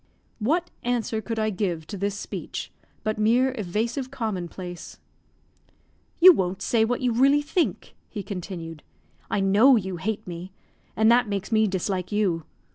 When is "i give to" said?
1.37-1.95